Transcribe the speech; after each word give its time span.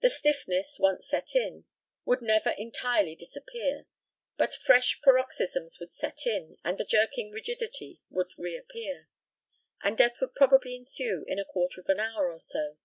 The 0.00 0.08
stiffness, 0.08 0.78
once 0.80 1.10
set 1.10 1.34
in, 1.36 1.66
would 2.06 2.22
never 2.22 2.52
entirely 2.56 3.14
disappear; 3.14 3.84
but 4.38 4.54
fresh 4.54 4.98
paroxysms 5.02 5.78
would 5.78 5.94
set 5.94 6.26
in, 6.26 6.56
and 6.64 6.78
the 6.78 6.86
jerking 6.86 7.32
rigidity 7.32 8.00
would 8.08 8.32
re 8.38 8.56
appear; 8.56 9.10
and 9.82 9.98
death 9.98 10.22
would 10.22 10.34
probably 10.34 10.74
ensue 10.74 11.24
in 11.28 11.38
a 11.38 11.44
quarter 11.44 11.82
of 11.82 11.88
an 11.90 12.00
hour 12.00 12.32
or 12.32 12.38
so. 12.40 12.78